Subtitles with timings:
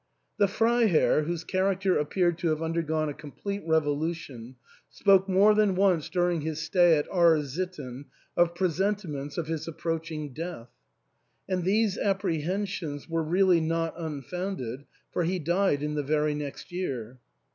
[0.39, 4.55] The Freiherr, whose character appeared to have un dergone a complete revolution,
[4.89, 10.33] spoke more than once during his stay at R— sitten of presentiments of his approaching
[10.33, 10.69] death.
[11.47, 17.19] And these apprehensions were really not unfounded, for he died in the very next year.